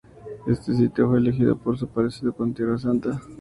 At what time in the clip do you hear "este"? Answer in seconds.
0.47-0.73